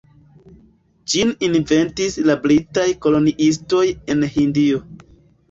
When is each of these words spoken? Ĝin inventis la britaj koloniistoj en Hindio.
Ĝin 1.13 1.33
inventis 1.47 2.17
la 2.29 2.37
britaj 2.47 2.87
koloniistoj 3.07 3.85
en 4.17 4.27
Hindio. 4.39 4.83